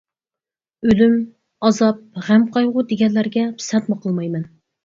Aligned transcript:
ئۆلۈم، 0.87 1.13
ئازاب، 1.69 2.01
غەم-قايغۇ 2.31 2.87
دېگەنلەرگە 2.93 3.47
پىسەنتمۇ 3.61 4.03
قىلمايمەن. 4.07 4.53